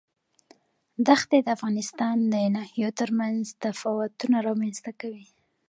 [1.07, 5.27] دښتې د افغانستان د ناحیو ترمنځ تفاوتونه رامنځ ته کوي.